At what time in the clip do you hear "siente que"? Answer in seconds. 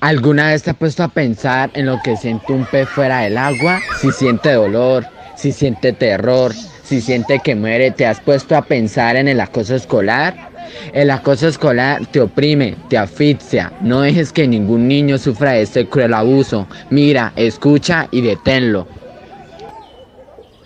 7.00-7.54